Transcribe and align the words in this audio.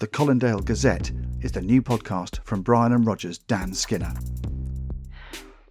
The 0.00 0.08
Colindale 0.08 0.64
Gazette 0.64 1.12
is 1.42 1.52
the 1.52 1.60
new 1.60 1.82
podcast 1.82 2.42
from 2.42 2.62
Brian 2.62 2.94
and 2.94 3.06
Roger's 3.06 3.36
Dan 3.36 3.74
Skinner. 3.74 4.14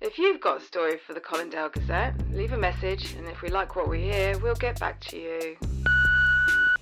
If 0.01 0.19
you've 0.19 0.39
got 0.39 0.61
a 0.61 0.63
story 0.63 0.99
for 0.99 1.15
the 1.15 1.19
Colindale 1.19 1.73
Gazette, 1.73 2.13
leave 2.31 2.53
a 2.53 2.57
message, 2.57 3.15
and 3.15 3.27
if 3.27 3.41
we 3.41 3.49
like 3.49 3.75
what 3.75 3.89
we 3.89 4.01
hear, 4.01 4.37
we'll 4.37 4.53
get 4.53 4.79
back 4.79 4.99
to 5.05 5.17
you. 5.17 5.57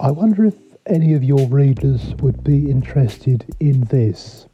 I 0.02 0.12
wonder 0.12 0.44
if 0.44 0.56
any 0.88 1.14
of 1.14 1.24
your 1.24 1.48
readers 1.48 2.14
would 2.16 2.44
be 2.44 2.70
interested 2.70 3.46
in 3.62 3.80
this. 3.86 4.48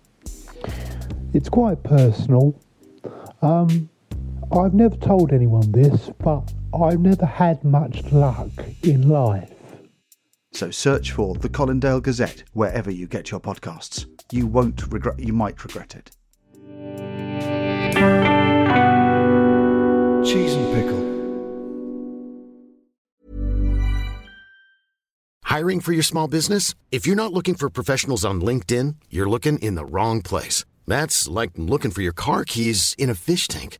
It's 1.34 1.50
quite 1.50 1.82
personal. 1.82 2.54
Um, 3.42 3.90
I've 4.52 4.76
never 4.76 4.98
told 4.98 5.34
anyone 5.34 5.72
this, 5.72 6.12
but 6.20 6.54
I've 6.80 7.00
never 7.00 7.26
had 7.26 7.64
much 7.64 8.04
luck 8.12 8.52
in 8.84 9.10
life. 9.10 9.53
So 10.54 10.70
search 10.70 11.12
for 11.12 11.34
the 11.34 11.50
Colindale 11.50 12.02
Gazette 12.02 12.44
wherever 12.54 12.92
you 12.92 13.08
get 13.08 13.32
your 13.32 13.40
podcasts. 13.40 14.06
You 14.32 14.46
won't 14.46 14.92
regret 14.92 15.20
you 15.20 15.34
might 15.34 15.64
regret 15.64 15.96
it. 15.96 16.12
Cheese 20.26 20.54
and 20.54 20.74
pickle. 20.74 21.04
Hiring 25.44 25.82
for 25.82 25.92
your 25.92 26.04
small 26.04 26.28
business? 26.28 26.76
If 26.92 27.06
you're 27.08 27.16
not 27.16 27.34
looking 27.34 27.56
for 27.56 27.70
professionals 27.70 28.24
on 28.24 28.42
LinkedIn, 28.42 28.96
you're 29.10 29.30
looking 29.30 29.58
in 29.60 29.76
the 29.76 29.86
wrong 29.86 30.22
place. 30.22 30.66
That's 30.88 31.28
like 31.28 31.52
looking 31.56 31.92
for 31.92 32.02
your 32.02 32.14
car 32.14 32.46
keys 32.46 32.96
in 32.98 33.10
a 33.10 33.16
fish 33.16 33.48
tank. 33.48 33.80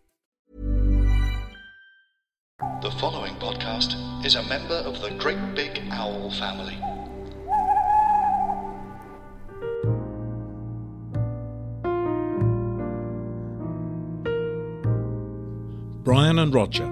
The 2.61 2.91
following 2.99 3.33
podcast 3.37 3.95
is 4.23 4.35
a 4.35 4.43
member 4.43 4.75
of 4.75 5.01
the 5.01 5.09
Great 5.17 5.55
Big 5.55 5.81
Owl 5.89 6.29
family. 6.29 6.77
Brian 16.03 16.37
and 16.37 16.53
Roger 16.53 16.85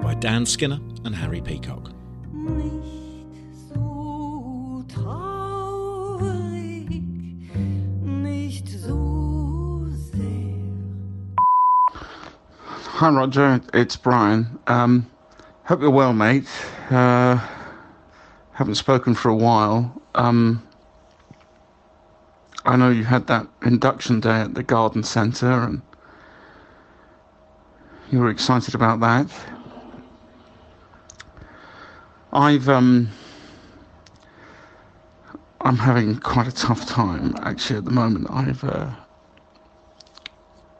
by 0.00 0.14
Dan 0.14 0.46
Skinner 0.46 0.78
and 1.04 1.16
Harry 1.16 1.40
Peacock. 1.40 1.90
Hi 12.68 13.10
Roger, 13.10 13.60
it's 13.74 13.96
Brian. 13.96 14.58
Um, 14.68 15.10
hope 15.66 15.80
you're 15.80 15.90
well, 15.90 16.12
mate. 16.12 16.46
Uh, 16.90 17.44
haven't 18.52 18.76
spoken 18.76 19.16
for 19.16 19.30
a 19.30 19.34
while. 19.34 20.00
Um, 20.14 20.64
I 22.64 22.76
know 22.76 22.90
you 22.90 23.02
had 23.02 23.26
that 23.26 23.48
induction 23.64 24.20
day 24.20 24.42
at 24.42 24.54
the 24.54 24.62
garden 24.62 25.02
centre 25.02 25.50
and 25.64 25.82
you 28.12 28.20
were 28.20 28.30
excited 28.30 28.76
about 28.76 29.00
that. 29.00 29.28
I've 32.32 32.68
um, 32.68 33.08
I'm 35.62 35.78
having 35.78 36.18
quite 36.18 36.46
a 36.46 36.54
tough 36.54 36.86
time 36.86 37.34
actually 37.42 37.78
at 37.78 37.84
the 37.84 37.90
moment. 37.90 38.28
I've 38.30 38.62
uh, 38.62 38.90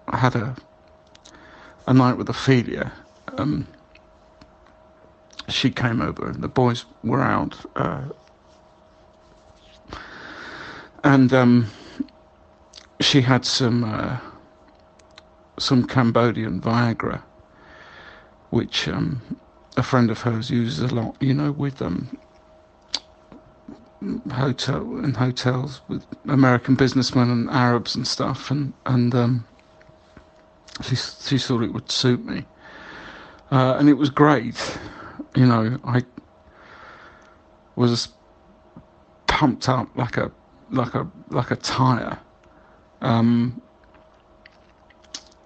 I 0.06 0.16
had 0.16 0.36
a 0.36 0.54
a 1.88 1.92
night 1.92 2.16
with 2.16 2.28
Ophelia. 2.28 2.92
Um, 3.36 3.66
she 5.48 5.70
came 5.70 6.00
over 6.00 6.28
and 6.28 6.42
the 6.42 6.48
boys 6.48 6.84
were 7.02 7.22
out. 7.22 7.54
Uh, 7.76 8.02
and 11.04 11.32
um, 11.32 11.70
she 13.00 13.20
had 13.20 13.44
some 13.44 13.84
uh, 13.84 14.18
some 15.58 15.86
Cambodian 15.86 16.60
Viagra, 16.60 17.22
which 18.50 18.88
um, 18.88 19.22
a 19.76 19.82
friend 19.82 20.10
of 20.10 20.20
hers 20.20 20.50
uses 20.50 20.90
a 20.90 20.94
lot. 20.94 21.16
You 21.20 21.34
know, 21.34 21.52
with 21.52 21.80
um, 21.80 22.18
hotel 24.32 24.98
in 24.98 25.14
hotels 25.14 25.80
with 25.88 26.04
American 26.28 26.74
businessmen 26.74 27.30
and 27.30 27.50
Arabs 27.50 27.94
and 27.94 28.06
stuff, 28.06 28.50
and 28.50 28.72
and 28.86 29.14
um, 29.14 29.44
she 30.82 30.96
she 30.96 31.38
thought 31.38 31.62
it 31.62 31.72
would 31.72 31.90
suit 31.90 32.24
me, 32.24 32.44
uh, 33.52 33.76
and 33.78 33.88
it 33.88 33.94
was 33.94 34.10
great. 34.10 34.78
You 35.36 35.46
know, 35.46 35.78
I 35.84 36.02
was 37.76 38.08
pumped 39.26 39.68
up 39.68 39.88
like 39.96 40.16
a 40.16 40.32
like 40.70 40.94
a 40.94 41.06
like 41.28 41.50
a 41.50 41.56
tire, 41.56 42.18
um, 43.02 43.60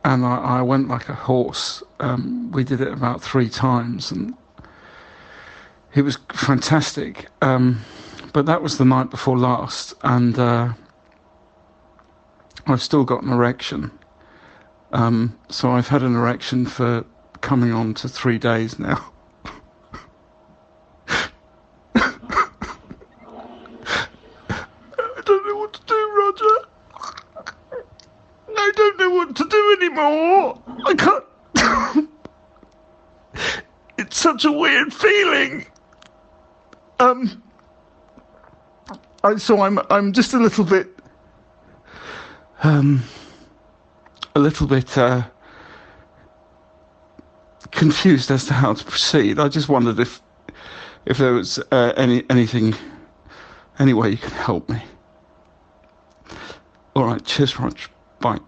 and 0.05 0.25
I, 0.25 0.37
I, 0.37 0.62
went 0.62 0.88
like 0.88 1.09
a 1.09 1.15
horse. 1.15 1.82
Um, 1.99 2.50
we 2.53 2.65
did 2.65 2.81
it 2.81 2.93
about 2.93 3.20
three 3.20 3.49
times, 3.49 4.12
and 4.12 4.35
it 5.94 6.03
was 6.03 6.19
fantastic. 6.32 7.26
Um, 7.43 7.81
but 8.32 8.47
that 8.47 8.62
was 8.62 8.79
the 8.79 8.85
night 8.85 9.11
before 9.11 9.37
last, 9.37 9.94
and 10.03 10.38
uh, 10.38 10.73
I've 12.67 12.82
still 12.82 13.05
got 13.05 13.23
an 13.23 13.32
erection. 13.32 13.91
Um, 14.93 15.38
so 15.49 15.70
I've 15.70 15.88
had 15.88 16.03
an 16.03 16.15
erection 16.15 16.67
for 16.67 17.05
coming 17.41 17.73
on 17.73 17.94
to 17.94 18.09
three 18.09 18.38
days 18.38 18.79
now. 18.79 19.12
I 21.94 22.12
don't 25.25 25.47
know 25.47 25.56
what 25.56 25.73
to 25.73 25.81
do, 25.87 26.12
Roger. 26.17 26.44
I 28.56 28.73
don't 28.76 28.99
know 28.99 29.11
what 29.11 29.37
anymore. 29.91 30.63
I 30.87 30.95
can't. 30.95 32.09
it's 33.99 34.17
such 34.17 34.45
a 34.45 34.53
weird 34.53 34.93
feeling. 34.93 35.67
Um. 36.99 37.43
I, 39.23 39.37
so 39.37 39.61
I'm 39.61 39.79
I'm 39.91 40.13
just 40.13 40.33
a 40.33 40.39
little 40.39 40.65
bit 40.65 40.89
um, 42.63 43.03
a 44.35 44.41
little 44.41 44.67
bit 44.67 44.97
uh, 44.97 45.23
confused 47.71 48.31
as 48.31 48.47
to 48.47 48.55
how 48.55 48.73
to 48.75 48.85
proceed. 48.85 49.39
I 49.39 49.49
just 49.49 49.69
wondered 49.69 50.01
if 50.01 50.21
if 51.07 51.19
there 51.19 51.33
was 51.35 51.59
uh, 51.71 51.93
any 51.97 52.25
anything, 52.31 52.75
any 53.79 53.93
way 53.93 54.11
you 54.11 54.17
can 54.17 54.31
help 54.33 54.69
me. 54.69 54.83
All 56.97 57.05
right, 57.05 57.25
cheers, 57.25 57.59
Rog. 57.59 57.79
Bye. 58.21 58.41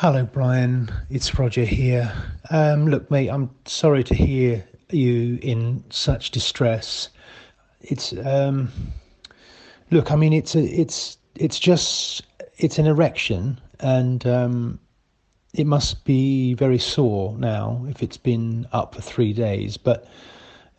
Hello, 0.00 0.22
Brian. 0.22 0.88
It's 1.10 1.36
Roger 1.40 1.64
here. 1.64 2.12
Um, 2.50 2.86
look, 2.86 3.10
mate, 3.10 3.30
I'm 3.30 3.50
sorry 3.64 4.04
to 4.04 4.14
hear 4.14 4.64
you 4.92 5.40
in 5.42 5.82
such 5.90 6.30
distress. 6.30 7.08
It's 7.80 8.14
um, 8.24 8.70
look, 9.90 10.12
I 10.12 10.14
mean, 10.14 10.32
it's 10.32 10.54
a, 10.54 10.60
it's 10.60 11.18
it's 11.34 11.58
just 11.58 12.22
it's 12.58 12.78
an 12.78 12.86
erection, 12.86 13.60
and 13.80 14.24
um, 14.24 14.78
it 15.52 15.66
must 15.66 16.04
be 16.04 16.54
very 16.54 16.78
sore 16.78 17.36
now 17.36 17.84
if 17.88 18.00
it's 18.00 18.16
been 18.16 18.68
up 18.70 18.94
for 18.94 19.02
three 19.02 19.32
days. 19.32 19.76
But 19.76 20.06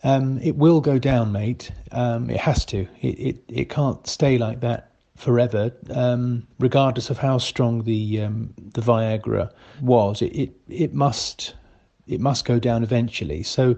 um, 0.05 0.39
it 0.41 0.55
will 0.55 0.79
go 0.79 0.97
down, 0.97 1.33
mate. 1.33 1.71
Um, 1.91 2.29
it 2.29 2.39
has 2.39 2.63
to. 2.67 2.87
It, 3.01 3.19
it 3.19 3.43
it 3.49 3.69
can't 3.69 4.07
stay 4.07 4.37
like 4.37 4.61
that 4.61 4.93
forever, 5.19 5.71
um, 5.91 6.47
regardless 6.59 7.09
of 7.09 7.17
how 7.17 7.37
strong 7.37 7.83
the 7.83 8.21
um, 8.21 8.53
the 8.57 8.81
Viagra 8.81 9.51
was. 9.81 10.21
It, 10.21 10.35
it 10.35 10.51
it 10.69 10.93
must 10.93 11.53
it 12.07 12.19
must 12.19 12.45
go 12.45 12.57
down 12.57 12.83
eventually. 12.83 13.43
So 13.43 13.75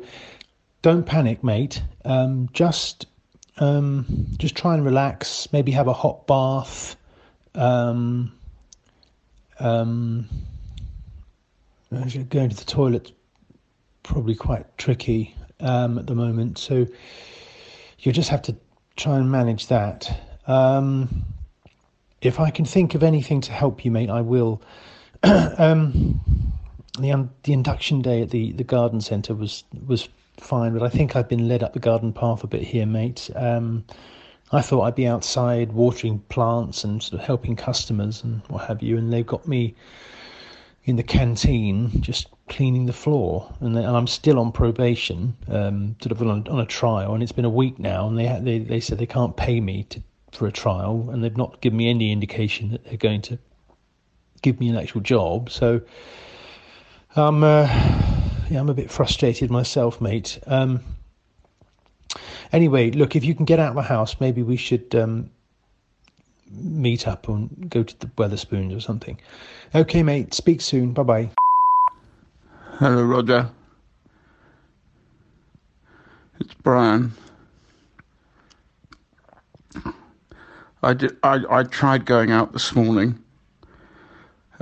don't 0.82 1.06
panic, 1.06 1.44
mate. 1.44 1.82
Um, 2.06 2.48
just 2.54 3.08
um, 3.58 4.06
just 4.38 4.56
try 4.56 4.76
and 4.76 4.86
relax. 4.86 5.52
Maybe 5.52 5.72
have 5.72 5.88
a 5.88 5.94
hot 5.94 6.28
bath. 6.28 6.96
Um, 7.56 8.32
um, 9.60 10.30
going 12.30 12.50
to 12.50 12.56
the 12.56 12.66
toilet 12.66 13.12
probably 14.04 14.36
quite 14.36 14.66
tricky 14.78 15.36
um, 15.60 15.98
at 15.98 16.08
the 16.08 16.16
moment, 16.16 16.58
so 16.58 16.88
you'll 18.00 18.14
just 18.14 18.30
have 18.30 18.42
to 18.44 18.56
try 18.96 19.18
and 19.18 19.30
manage 19.30 19.68
that. 19.68 20.31
Um, 20.48 21.26
if 22.22 22.40
I 22.40 22.50
can 22.52 22.66
think 22.66 22.96
of 22.96 23.04
anything 23.04 23.42
to 23.42 23.52
help 23.52 23.84
you, 23.84 23.92
mate, 23.92 24.10
I 24.10 24.22
will. 24.22 24.62
um, 25.24 26.20
the 27.00 27.28
the 27.44 27.54
induction 27.54 28.02
day 28.02 28.22
at 28.22 28.30
the, 28.32 28.52
the 28.54 28.64
garden 28.64 29.02
centre 29.02 29.34
was 29.34 29.64
was 29.88 30.10
fine, 30.38 30.74
but 30.74 30.84
I 30.84 30.90
think 30.90 31.16
I've 31.16 31.30
been 31.30 31.48
led 31.48 31.64
up 31.64 31.74
the 31.74 31.80
garden 31.80 32.14
path 32.14 32.44
a 32.44 32.48
bit 32.48 32.64
here, 32.64 32.86
mate. 32.86 33.30
Um, 33.36 33.86
I 34.52 34.62
thought 34.62 34.82
I'd 34.82 34.96
be 34.96 35.08
outside 35.08 35.72
watering 35.72 36.20
plants 36.30 36.84
and 36.84 37.02
sort 37.02 37.22
of 37.22 37.26
helping 37.26 37.56
customers 37.56 38.24
and 38.24 38.42
what 38.50 38.66
have 38.66 38.84
you, 38.84 38.98
and 38.98 39.12
they've 39.12 39.26
got 39.26 39.48
me 39.48 39.74
in 40.84 40.96
the 40.96 41.04
canteen 41.04 42.02
just 42.02 42.28
cleaning 42.50 42.86
the 42.86 42.94
floor, 42.94 43.50
and, 43.62 43.78
they, 43.78 43.84
and 43.84 43.96
I'm 43.96 44.08
still 44.08 44.40
on 44.40 44.52
probation, 44.52 45.38
um, 45.48 45.96
sort 46.02 46.12
of 46.12 46.22
on 46.22 46.48
on 46.48 46.60
a, 46.60 46.66
trial, 46.66 47.14
and 47.14 47.24
it's 47.24 47.32
been 47.32 47.46
a 47.46 47.50
week 47.50 47.80
now, 47.80 48.08
and 48.08 48.18
they 48.18 48.40
they 48.42 48.60
they 48.60 48.80
said 48.80 48.98
they 48.98 49.06
can't 49.06 49.38
pay 49.38 49.62
me 49.62 49.84
to 49.84 50.02
for 50.32 50.48
a 50.48 50.52
trial, 50.52 51.10
and 51.12 51.24
they've 51.24 51.38
not 51.38 51.62
given 51.62 51.78
me 51.78 51.90
any 51.90 52.12
indication 52.12 52.72
that 52.72 52.86
they're 52.86 52.98
going 52.98 53.22
to 53.24 53.38
give 54.42 54.60
me 54.60 54.70
an 54.70 54.78
actual 54.78 55.02
job. 55.02 55.50
So 55.50 55.82
I'm 57.16 57.44
uh, 57.44 57.68
yeah, 58.50 58.60
I'm 58.60 58.70
a 58.70 58.74
bit 58.74 58.92
frustrated 58.92 59.52
myself, 59.52 60.02
mate. 60.02 60.40
Um, 60.48 60.82
anyway, 62.52 62.92
look, 62.92 63.16
if 63.16 63.24
you 63.24 63.36
can 63.36 63.46
get 63.46 63.60
out 63.60 63.70
of 63.70 63.76
the 63.76 63.82
house, 63.82 64.20
maybe 64.20 64.44
we 64.44 64.58
should 64.58 64.94
um, 64.96 65.30
meet 66.50 67.08
up 67.08 67.28
and 67.28 67.70
go 67.70 67.84
to 67.84 68.00
the 68.00 68.08
Wetherspoons 68.08 68.76
or 68.76 68.80
something. 68.80 69.20
Okay, 69.74 70.04
mate. 70.04 70.34
Speak 70.34 70.62
soon. 70.62 70.94
Bye 70.94 71.04
bye. 71.04 71.30
Hello, 72.80 73.04
Roger. 73.04 73.50
It's 76.40 76.54
Brian. 76.56 77.14
I 80.84 80.94
did. 80.94 81.18
I, 81.24 81.44
I 81.50 81.64
tried 81.64 82.06
going 82.06 82.32
out 82.32 82.54
this 82.54 82.76
morning 82.76 83.20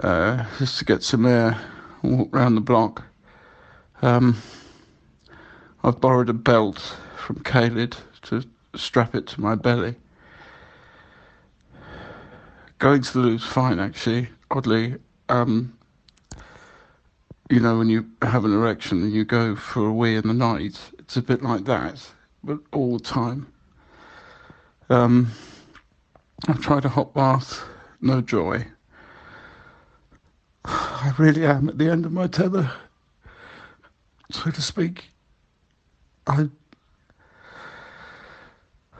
uh, 0.03 0.45
just 0.57 0.77
to 0.79 0.85
get 0.85 1.01
some 1.01 1.25
air, 1.25 1.59
walk 2.01 2.35
around 2.35 2.55
the 2.55 2.61
block. 2.61 3.03
Um, 4.01 4.41
I've 5.83 6.01
borrowed 6.01 6.29
a 6.29 6.33
belt 6.33 6.97
from 7.17 7.41
Kaled 7.43 7.97
to 8.23 8.43
strap 8.75 9.15
it 9.15 9.27
to 9.27 9.41
my 9.41 9.55
belly. 9.55 9.95
Going 12.79 13.01
to 13.01 13.13
the 13.13 13.19
loo's 13.19 13.45
fine, 13.45 13.79
actually. 13.79 14.29
Oddly, 14.51 14.95
um, 15.29 15.77
you 17.49 17.59
know, 17.59 17.77
when 17.77 17.89
you 17.89 18.09
have 18.23 18.43
an 18.43 18.53
erection 18.53 19.03
and 19.03 19.13
you 19.13 19.23
go 19.23 19.55
for 19.55 19.87
a 19.87 19.93
wee 19.93 20.15
in 20.15 20.27
the 20.27 20.33
night, 20.33 20.79
it's 20.97 21.15
a 21.15 21.21
bit 21.21 21.43
like 21.43 21.65
that, 21.65 22.05
but 22.43 22.59
all 22.73 22.97
the 22.97 23.03
time. 23.03 23.47
Um, 24.89 25.31
I've 26.47 26.61
tried 26.61 26.85
a 26.85 26.89
hot 26.89 27.13
bath, 27.13 27.63
no 28.01 28.21
joy. 28.21 28.65
I 30.65 31.13
really 31.17 31.45
am 31.45 31.69
at 31.69 31.77
the 31.77 31.89
end 31.89 32.05
of 32.05 32.11
my 32.11 32.27
tether, 32.27 32.71
so 34.31 34.49
to 34.51 34.61
speak. 34.61 35.09
I 36.27 36.49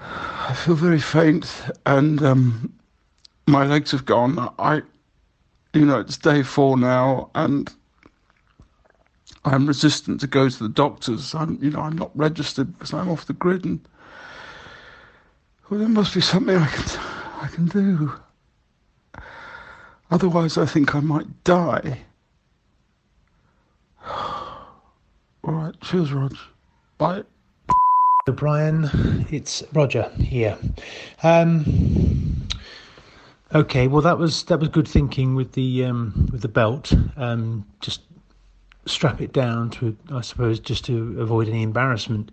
I 0.02 0.54
feel 0.54 0.76
very 0.76 1.00
faint, 1.00 1.54
and 1.86 2.24
um, 2.24 2.74
my 3.48 3.66
legs 3.66 3.92
have 3.92 4.06
gone. 4.06 4.52
I, 4.58 4.82
you 5.74 5.86
know, 5.86 6.00
it's 6.00 6.18
day 6.18 6.42
four 6.42 6.78
now, 6.78 7.30
and 7.36 7.72
I'm 9.46 9.68
resistant 9.68 10.20
to 10.22 10.28
go 10.28 10.50
to 10.50 10.64
the 10.64 10.70
doctors. 10.70 11.36
I'm, 11.36 11.60
you 11.62 11.70
know, 11.70 11.82
I'm 11.82 11.98
not 11.98 12.12
registered 12.18 12.74
because 12.74 12.94
I'm 12.94 13.10
off 13.10 13.28
the 13.28 13.34
grid, 13.34 13.64
and 13.64 13.80
well, 15.70 15.80
there 15.80 15.90
must 15.90 16.16
be 16.16 16.22
something 16.22 16.56
I 16.58 16.68
can. 16.68 17.19
I 17.42 17.48
can 17.48 17.68
do. 17.68 18.14
Otherwise, 20.12 20.58
I 20.58 20.66
think 20.66 20.94
I 20.94 21.00
might 21.00 21.44
die. 21.44 22.00
All 24.06 24.58
right, 25.44 25.80
cheers, 25.82 26.12
Rog. 26.12 26.36
Bye. 26.98 27.24
Brian, 28.36 28.90
it's 29.32 29.64
Roger 29.74 30.12
here. 30.20 30.56
Um, 31.24 32.48
okay, 33.56 33.88
well 33.88 34.04
that 34.04 34.20
was 34.20 34.44
that 34.44 34.60
was 34.60 34.70
good 34.70 34.88
thinking 34.88 35.34
with 35.34 35.54
the 35.54 35.86
um, 35.86 36.30
with 36.32 36.42
the 36.42 36.48
belt. 36.48 36.94
Um, 37.18 37.66
just 37.80 38.02
strap 38.86 39.22
it 39.22 39.34
down 39.34 39.70
to, 39.72 39.98
I 40.12 40.22
suppose, 40.22 40.60
just 40.60 40.86
to 40.86 41.20
avoid 41.20 41.48
any 41.48 41.64
embarrassment. 41.64 42.32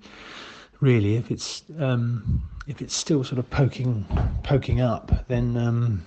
Really, 0.81 1.17
if 1.17 1.31
it's 1.31 1.63
um, 1.79 2.43
if 2.67 2.83
it's 2.83 2.95
still 2.95 3.23
sort 3.25 3.39
of 3.39 3.49
poking 3.51 4.05
poking 4.43 4.81
up, 4.81 5.27
then 5.29 5.57
um, 5.57 6.05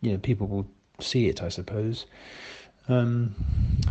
you 0.00 0.12
know 0.12 0.18
people 0.18 0.46
will 0.46 0.66
see 1.00 1.28
it, 1.28 1.42
I 1.42 1.48
suppose. 1.48 2.06
Um, 2.88 3.34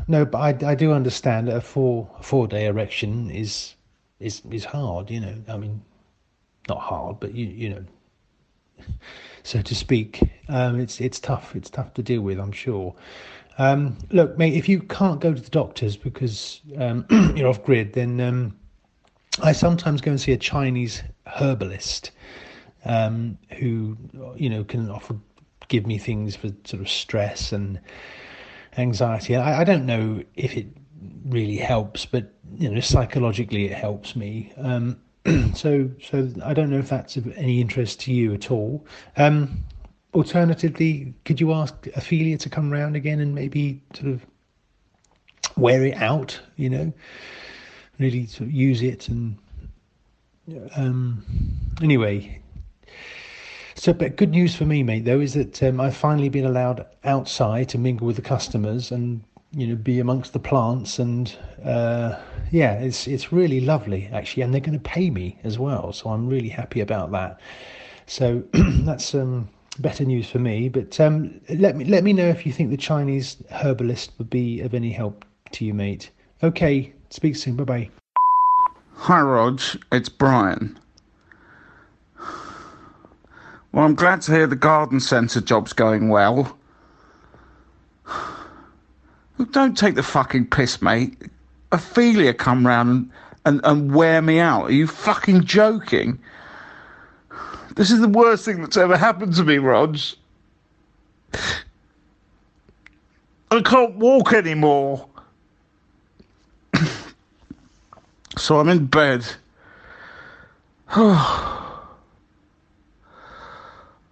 no, 0.07 0.25
but 0.25 0.37
I, 0.39 0.71
I 0.71 0.75
do 0.75 0.91
understand 0.91 1.47
that 1.47 1.55
a 1.57 1.61
four 1.61 2.09
four 2.21 2.47
day 2.47 2.65
erection 2.65 3.29
is 3.31 3.75
is 4.19 4.41
is 4.49 4.65
hard. 4.65 5.09
You 5.09 5.21
know, 5.21 5.35
I 5.47 5.57
mean, 5.57 5.81
not 6.67 6.79
hard, 6.79 7.19
but 7.19 7.33
you 7.35 7.45
you 7.47 7.69
know, 7.69 7.85
so 9.43 9.61
to 9.61 9.75
speak. 9.75 10.21
Um, 10.47 10.79
it's 10.79 10.99
it's 11.01 11.19
tough. 11.19 11.55
It's 11.55 11.69
tough 11.69 11.93
to 11.95 12.03
deal 12.03 12.21
with. 12.21 12.39
I'm 12.39 12.51
sure. 12.51 12.95
Um, 13.57 13.97
look, 14.11 14.37
mate, 14.37 14.53
if 14.53 14.69
you 14.69 14.79
can't 14.79 15.19
go 15.19 15.33
to 15.33 15.41
the 15.41 15.49
doctors 15.49 15.97
because 15.97 16.61
um, 16.77 17.05
you're 17.35 17.49
off 17.49 17.61
grid, 17.61 17.91
then 17.91 18.21
um, 18.21 18.58
I 19.41 19.51
sometimes 19.51 20.01
go 20.01 20.11
and 20.11 20.19
see 20.19 20.31
a 20.31 20.37
Chinese 20.37 21.03
herbalist 21.25 22.11
um, 22.85 23.37
who, 23.57 23.97
you 24.35 24.49
know, 24.49 24.63
can 24.63 24.89
often 24.89 25.21
give 25.67 25.85
me 25.85 25.97
things 25.97 26.35
for 26.35 26.49
sort 26.65 26.81
of 26.81 26.89
stress 26.89 27.51
and 27.51 27.79
anxiety. 28.77 29.35
I, 29.35 29.61
I 29.61 29.63
don't 29.63 29.85
know 29.85 30.23
if 30.35 30.57
it 30.57 30.67
really 31.25 31.57
helps, 31.57 32.05
but 32.05 32.33
you 32.57 32.69
know, 32.69 32.79
psychologically 32.79 33.65
it 33.65 33.73
helps 33.73 34.15
me. 34.15 34.51
Um, 34.57 34.99
so, 35.55 35.89
so 36.01 36.29
I 36.43 36.53
don't 36.53 36.69
know 36.69 36.79
if 36.79 36.89
that's 36.89 37.17
of 37.17 37.31
any 37.37 37.61
interest 37.61 37.99
to 38.01 38.13
you 38.13 38.33
at 38.33 38.51
all. 38.51 38.85
Um, 39.17 39.63
alternatively, 40.13 41.13
could 41.25 41.39
you 41.39 41.53
ask 41.53 41.87
Ophelia 41.95 42.37
to 42.39 42.49
come 42.49 42.71
round 42.71 42.95
again 42.95 43.19
and 43.19 43.35
maybe 43.35 43.81
sort 43.93 44.11
of 44.11 44.25
wear 45.55 45.85
it 45.85 45.95
out? 45.95 46.39
You 46.55 46.69
know 46.69 46.93
really 47.99 48.25
sort 48.25 48.47
of 48.47 48.51
use 48.51 48.81
it 48.81 49.09
and 49.09 49.37
um, 50.75 51.23
anyway. 51.81 52.41
So, 53.75 53.93
but 53.93 54.15
good 54.17 54.31
news 54.31 54.55
for 54.55 54.65
me, 54.65 54.83
mate, 54.83 55.05
though, 55.05 55.21
is 55.21 55.35
that 55.35 55.61
um, 55.63 55.79
I've 55.79 55.95
finally 55.95 56.29
been 56.29 56.45
allowed 56.45 56.85
outside 57.03 57.69
to 57.69 57.77
mingle 57.77 58.07
with 58.07 58.17
the 58.17 58.21
customers 58.21 58.91
and 58.91 59.23
you 59.51 59.67
know 59.67 59.75
be 59.75 59.99
amongst 59.99 60.33
the 60.33 60.39
plants 60.39 60.99
and 60.99 61.35
uh, 61.65 62.15
yeah, 62.51 62.73
it's 62.73 63.07
it's 63.07 63.31
really 63.31 63.61
lovely 63.61 64.09
actually, 64.11 64.43
and 64.43 64.53
they're 64.53 64.61
going 64.61 64.77
to 64.77 64.89
pay 64.89 65.09
me 65.09 65.37
as 65.43 65.59
well, 65.59 65.93
so 65.93 66.09
I'm 66.09 66.27
really 66.27 66.49
happy 66.49 66.81
about 66.81 67.11
that. 67.11 67.39
So 68.05 68.43
that's 68.53 69.13
um, 69.13 69.49
better 69.79 70.03
news 70.03 70.29
for 70.29 70.39
me. 70.39 70.69
But 70.69 70.99
um, 70.99 71.39
let 71.49 71.75
me 71.75 71.85
let 71.85 72.03
me 72.03 72.13
know 72.13 72.27
if 72.27 72.45
you 72.45 72.51
think 72.51 72.69
the 72.71 72.77
Chinese 72.77 73.37
herbalist 73.51 74.11
would 74.17 74.29
be 74.29 74.61
of 74.61 74.73
any 74.73 74.91
help 74.91 75.25
to 75.51 75.65
you, 75.65 75.73
mate. 75.73 76.09
Okay, 76.41 76.93
speak 77.09 77.35
soon. 77.35 77.55
Bye 77.55 77.63
bye. 77.63 77.89
Hi, 78.95 79.21
Rog. 79.21 79.61
It's 79.91 80.09
Brian. 80.09 80.77
Well, 83.71 83.85
I'm 83.85 83.95
glad 83.95 84.21
to 84.23 84.31
hear 84.31 84.47
the 84.47 84.55
garden 84.55 84.99
centre 84.99 85.41
job's 85.41 85.73
going 85.73 86.09
well. 86.09 86.57
Don't 89.51 89.77
take 89.77 89.95
the 89.95 90.03
fucking 90.03 90.47
piss, 90.47 90.81
mate. 90.81 91.17
Ophelia 91.71 92.33
come 92.33 92.65
round 92.65 92.89
and, 92.89 93.11
and, 93.45 93.61
and 93.63 93.95
wear 93.95 94.21
me 94.21 94.39
out. 94.39 94.65
Are 94.65 94.71
you 94.71 94.87
fucking 94.87 95.45
joking? 95.45 96.19
This 97.75 97.91
is 97.91 98.01
the 98.01 98.07
worst 98.09 98.43
thing 98.43 98.61
that's 98.61 98.75
ever 98.75 98.97
happened 98.97 99.35
to 99.35 99.43
me, 99.43 99.57
Rog. 99.57 99.97
I 103.51 103.61
can't 103.61 103.95
walk 103.95 104.33
anymore. 104.33 105.07
So 108.39 108.59
I'm 108.59 108.69
in 108.69 108.85
bed. 108.85 109.25
I 110.89 111.77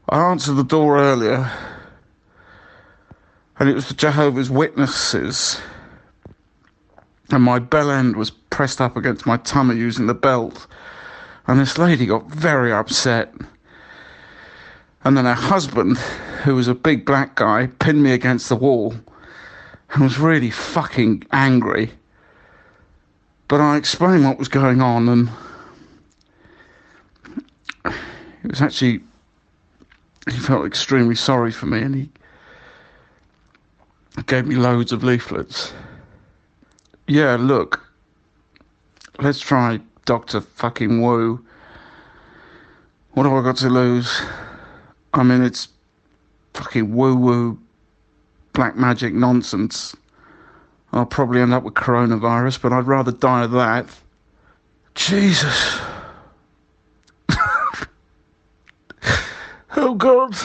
answered 0.10 0.54
the 0.54 0.64
door 0.64 1.00
earlier, 1.00 1.52
and 3.60 3.70
it 3.70 3.74
was 3.74 3.88
the 3.88 3.94
Jehovah's 3.94 4.50
Witnesses. 4.50 5.60
And 7.30 7.44
my 7.44 7.60
bell 7.60 7.92
end 7.92 8.16
was 8.16 8.30
pressed 8.30 8.80
up 8.80 8.96
against 8.96 9.26
my 9.26 9.38
tummy 9.38 9.76
using 9.76 10.08
the 10.08 10.14
belt. 10.14 10.68
And 11.48 11.60
this 11.60 11.78
lady 11.78 12.06
got 12.06 12.28
very 12.28 12.72
upset. 12.72 13.34
And 15.04 15.18
then 15.18 15.26
her 15.26 15.34
husband, 15.34 15.98
who 16.44 16.56
was 16.56 16.68
a 16.68 16.76
big 16.76 17.06
black 17.06 17.36
guy, 17.36 17.68
pinned 17.80 18.04
me 18.04 18.12
against 18.12 18.50
the 18.50 18.56
wall 18.56 18.94
and 19.92 20.04
was 20.04 20.20
really 20.20 20.52
fucking 20.52 21.24
angry. 21.32 21.92
But 23.48 23.62
I 23.62 23.78
explained 23.78 24.26
what 24.26 24.38
was 24.38 24.50
going 24.50 24.82
on, 24.82 25.08
and 25.08 25.30
it 28.44 28.50
was 28.50 28.62
actually 28.62 29.02
he 30.30 30.38
felt 30.38 30.66
extremely 30.66 31.16
sorry 31.16 31.52
for 31.52 31.68
me, 31.68 31.82
and 31.82 31.96
he 31.96 32.10
gave 34.26 34.46
me 34.46 34.56
loads 34.56 34.92
of 34.92 35.04
leaflets. 35.04 35.72
Yeah, 37.08 37.38
look, 37.40 37.82
let's 39.20 39.40
try 39.40 39.80
Doctor 40.06 40.42
Fucking 40.42 41.02
Wu. 41.02 41.44
What 43.12 43.26
have 43.26 43.34
I 43.34 43.42
got 43.42 43.56
to 43.58 43.70
lose? 43.70 44.22
I 45.14 45.24
mean, 45.24 45.42
it's 45.42 45.70
fucking 46.54 46.94
woo 46.94 47.16
woo 47.16 47.58
black 48.52 48.76
magic 48.76 49.14
nonsense. 49.14 49.96
I'll 50.94 51.06
probably 51.06 51.42
end 51.42 51.54
up 51.54 51.64
with 51.64 51.74
coronavirus, 51.74 52.62
but 52.62 52.74
I'd 52.74 52.88
rather 52.88 53.12
die 53.12 53.44
of 53.44 53.52
that. 53.52 53.88
Jesus. 54.96 55.80
oh, 59.76 59.94
God. 59.96 60.36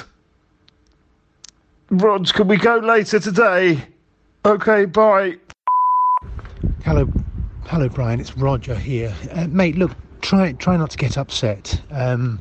Rog, 1.90 2.26
can 2.32 2.48
we 2.48 2.56
go 2.56 2.76
later 2.78 3.20
today? 3.20 3.82
Okay, 4.44 4.86
bye. 4.86 5.36
Hello, 6.84 7.08
hello, 7.66 7.88
Brian. 7.88 8.18
It's 8.18 8.36
Roger 8.36 8.74
here, 8.74 9.14
uh, 9.32 9.46
mate. 9.46 9.76
Look, 9.76 9.92
try 10.20 10.52
try 10.52 10.76
not 10.76 10.90
to 10.90 10.98
get 10.98 11.16
upset. 11.16 11.80
Um, 11.90 12.40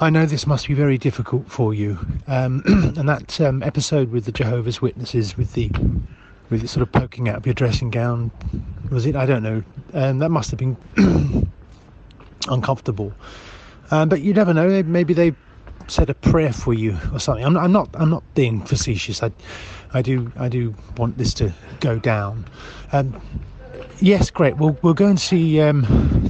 I 0.00 0.10
know 0.10 0.26
this 0.26 0.46
must 0.46 0.68
be 0.68 0.74
very 0.74 0.96
difficult 0.96 1.50
for 1.50 1.74
you, 1.74 1.98
um, 2.28 2.62
and 2.66 3.08
that 3.08 3.40
um, 3.40 3.62
episode 3.62 4.12
with 4.12 4.26
the 4.26 4.32
Jehovah's 4.32 4.80
Witnesses, 4.80 5.36
with 5.36 5.54
the 5.54 5.70
with 6.50 6.64
it 6.64 6.68
sort 6.68 6.82
of 6.82 6.92
poking 6.92 7.28
out 7.28 7.36
of 7.36 7.46
your 7.46 7.54
dressing 7.54 7.90
gown, 7.90 8.30
was 8.90 9.06
it? 9.06 9.16
I 9.16 9.26
don't 9.26 9.42
know. 9.42 9.62
Um, 9.92 10.18
that 10.18 10.30
must 10.30 10.50
have 10.50 10.58
been 10.58 10.76
uncomfortable. 12.48 13.12
Um, 13.90 14.08
but 14.08 14.20
you 14.20 14.34
never 14.34 14.52
know. 14.54 14.82
Maybe 14.82 15.14
they 15.14 15.34
said 15.86 16.10
a 16.10 16.14
prayer 16.14 16.52
for 16.52 16.74
you 16.74 16.96
or 17.12 17.18
something. 17.20 17.44
I'm, 17.44 17.56
I'm 17.56 17.72
not. 17.72 17.88
I'm 17.94 18.10
not 18.10 18.22
being 18.34 18.64
facetious. 18.64 19.22
I, 19.22 19.30
I 19.94 20.02
do. 20.02 20.30
I 20.36 20.48
do 20.48 20.74
want 20.96 21.18
this 21.18 21.34
to 21.34 21.52
go 21.80 21.98
down. 21.98 22.46
Um, 22.92 23.20
yes, 24.00 24.30
great. 24.30 24.56
We'll 24.56 24.78
we'll 24.82 24.94
go 24.94 25.06
and 25.06 25.20
see 25.20 25.60
um, 25.60 25.82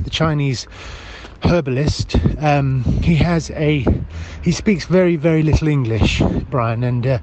the 0.02 0.10
Chinese 0.10 0.66
herbalist. 1.42 2.16
Um, 2.38 2.84
he 3.02 3.16
has 3.16 3.50
a 3.50 3.84
he 4.42 4.52
speaks 4.52 4.84
very 4.86 5.16
very 5.16 5.42
little 5.42 5.68
English, 5.68 6.22
Brian, 6.50 6.84
and 6.84 7.06
uh, 7.06 7.18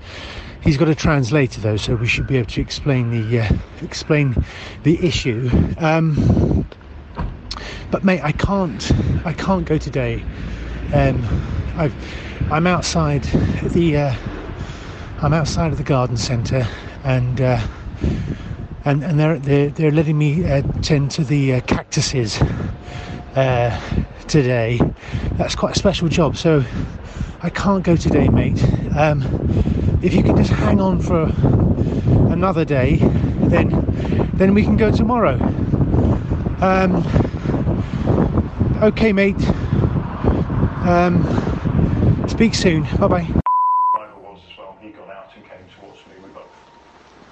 he's 0.65 0.77
got 0.77 0.89
a 0.89 0.95
translator 0.95 1.61
though, 1.61 1.77
so 1.77 1.95
we 1.95 2.07
should 2.07 2.27
be 2.27 2.37
able 2.37 2.49
to 2.49 2.59
explain 2.59 3.11
the 3.11 3.41
uh, 3.41 3.49
explain 3.81 4.35
the 4.83 5.01
issue. 5.05 5.49
Um, 5.77 6.67
but 7.91 8.03
mate, 8.03 8.21
I 8.21 8.33
can't 8.33 8.91
I 9.25 9.31
can't 9.31 9.65
go 9.65 9.77
today. 9.77 10.23
Um, 10.93 11.23
i 11.77 11.91
am 12.51 12.67
outside 12.67 13.23
the 13.63 13.97
uh, 13.97 14.15
I'm 15.21 15.33
outside 15.33 15.71
of 15.71 15.77
the 15.77 15.83
garden 15.83 16.17
centre 16.17 16.67
and. 17.03 17.39
Uh, 17.39 17.65
and, 18.87 19.03
and 19.03 19.19
they're, 19.19 19.39
they're, 19.39 19.69
they're 19.69 19.91
letting 19.91 20.15
me 20.15 20.45
uh, 20.45 20.61
tend 20.83 21.09
to 21.09 21.23
the 21.23 21.55
uh, 21.55 21.61
cactuses 21.61 22.39
uh, 23.35 23.81
today. 24.27 24.79
That's 25.37 25.55
quite 25.55 25.75
a 25.75 25.79
special 25.79 26.07
job, 26.07 26.37
so 26.37 26.63
I 27.41 27.49
can't 27.49 27.83
go 27.83 27.95
today, 27.95 28.29
mate. 28.29 28.63
Um, 28.95 29.23
if 30.05 30.13
you 30.13 30.21
can 30.21 30.37
just 30.37 30.51
hang 30.51 30.79
on 30.79 30.99
for 30.99 31.23
another 32.31 32.63
day, 32.63 32.97
then 33.49 33.69
then 34.35 34.53
we 34.53 34.61
can 34.61 34.77
go 34.77 34.91
tomorrow. 34.91 35.33
Um, 36.61 36.97
okay, 38.83 39.11
mate. 39.11 39.35
Um, 40.85 41.25
speak 42.29 42.53
soon. 42.53 42.83
Bye 42.99 43.07
bye. 43.07 43.21
Michael 43.95 44.21
was 44.21 44.41
as 44.51 44.57
well. 44.59 44.77
He 44.79 44.89
got 44.89 45.09
out 45.09 45.31
and 45.35 45.43
came 45.43 45.57
towards 45.79 45.97
me. 46.05 46.13
We 46.21 46.29
both 46.29 46.43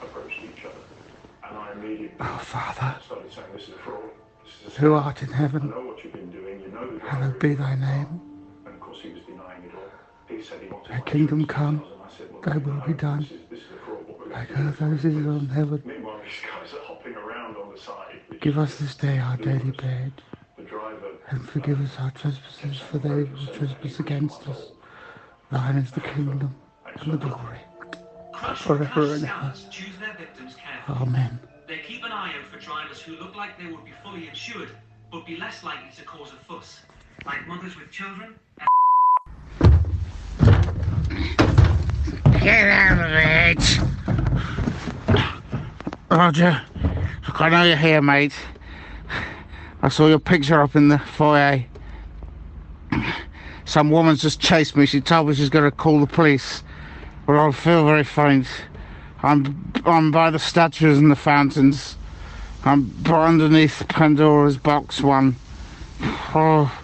approached 0.01 0.39
each 0.43 0.65
other, 0.65 0.73
and 1.47 1.57
I 1.57 1.71
immediately 1.73 2.17
Oh, 2.19 2.39
Father, 2.41 2.95
started 3.05 3.31
saying, 3.31 3.47
"This 3.53 3.63
is 3.67 3.75
a 3.75 3.77
fraud. 3.77 3.99
This 4.45 4.71
is 4.73 4.77
a 4.77 4.81
who 4.81 4.93
art 4.95 5.21
in 5.21 5.29
heaven, 5.29 5.69
know 5.69 5.81
what 5.81 6.03
you've 6.03 6.13
been 6.13 6.31
doing. 6.31 6.61
You 6.61 6.69
know 6.69 6.97
the 6.97 7.05
hallowed 7.05 7.37
be 7.39 7.53
thy 7.53 7.75
name. 7.75 8.19
And 8.65 8.73
of 8.73 8.79
course, 8.81 8.97
he 9.03 9.09
was 9.09 9.21
denying 9.25 9.32
Thy 10.49 10.97
my 10.97 10.99
kingdom 11.01 11.45
come, 11.45 11.77
details, 11.77 11.91
and 11.93 12.03
I 12.03 12.17
said, 12.17 12.31
"Well, 12.33 12.41
thy 12.41 12.57
will 12.57 12.87
be 12.87 12.93
done, 12.93 13.19
This 13.21 13.31
is, 13.31 13.37
this 13.49 13.59
is 13.59 13.65
a 13.71 13.85
fraud. 13.85 14.07
What 14.07 14.19
we're 14.19 14.25
going 14.25 14.31
like 14.31 14.47
to 14.49 14.55
earth 14.55 14.81
as 14.81 15.05
it 15.05 15.13
is 15.15 15.25
on 15.27 15.47
heaven. 15.47 15.81
Meanwhile, 15.85 16.21
these 16.23 16.41
guys 16.41 16.73
are 16.73 16.85
hopping 16.85 17.15
around 17.15 17.55
on 17.55 17.71
the 17.73 17.79
side. 17.79 18.19
Give 18.41 18.57
us 18.57 18.75
this 18.75 18.95
day 18.95 19.19
our 19.19 19.37
daily 19.37 19.71
bread, 19.71 20.11
and 21.29 21.49
forgive 21.49 21.79
us 21.79 21.91
our 21.99 22.11
trespasses, 22.11 22.77
for 22.79 22.97
they 22.97 23.25
who 23.25 23.45
trespass 23.57 23.99
against 23.99 24.45
us. 24.49 24.71
Thine 25.51 25.77
is 25.77 25.91
the 25.91 26.01
kingdom 26.01 26.53
and 26.99 27.13
the 27.13 27.17
glory, 27.17 27.59
forever 28.55 29.13
and 29.13 29.23
ever. 29.23 29.53
choose 29.71 29.97
their 29.99 30.15
victims 30.17 30.55
carefully. 30.55 31.07
Amen. 31.07 31.39
They 31.67 31.77
keep 31.77 32.03
an 32.03 32.11
eye 32.11 32.33
out 32.37 32.51
for 32.51 32.59
drivers 32.59 32.99
who 33.01 33.15
look 33.15 33.35
like 33.35 33.57
they 33.57 33.67
would 33.67 33.85
be 33.85 33.93
fully 34.03 34.27
insured, 34.27 34.69
but 35.11 35.25
be 35.25 35.37
less 35.37 35.63
likely 35.63 35.91
to 35.95 36.03
cause 36.03 36.31
a 36.33 36.43
fuss, 36.51 36.81
like 37.25 37.47
mothers 37.47 37.77
with 37.77 37.89
children. 37.91 38.35
Get 42.43 42.67
out 42.67 42.99
of 42.99 43.11
it! 43.13 43.79
Roger, 46.11 46.61
look, 47.25 47.39
I 47.39 47.47
know 47.47 47.63
you're 47.63 47.77
here, 47.77 48.01
mate. 48.01 48.33
I 49.81 49.87
saw 49.87 50.07
your 50.07 50.19
picture 50.19 50.61
up 50.61 50.75
in 50.75 50.89
the 50.89 50.99
foyer. 50.99 51.63
Some 53.63 53.91
woman's 53.91 54.21
just 54.21 54.41
chased 54.41 54.75
me. 54.75 54.85
She 54.85 54.99
told 54.99 55.29
me 55.29 55.35
she's 55.35 55.47
going 55.49 55.63
to 55.63 55.71
call 55.71 56.01
the 56.01 56.05
police. 56.05 56.63
But 57.25 57.37
I 57.37 57.49
feel 57.51 57.85
very 57.85 58.03
faint. 58.03 58.47
I'm, 59.21 59.71
I'm 59.85 60.11
by 60.11 60.29
the 60.29 60.37
statues 60.37 60.97
and 60.97 61.09
the 61.09 61.15
fountains. 61.15 61.95
I'm 62.65 62.93
underneath 63.07 63.87
Pandora's 63.87 64.57
box 64.57 64.99
one. 64.99 65.37
Oh. 66.35 66.77